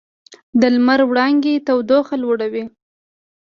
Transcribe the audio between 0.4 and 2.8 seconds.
د لمر وړانګې تودوخه لوړوي.